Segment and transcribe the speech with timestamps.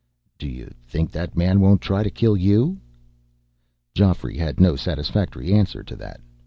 [0.39, 2.81] "Do you think that man won't try to kill you?"
[3.93, 6.19] Geoffrey had no satisfactory answer to that.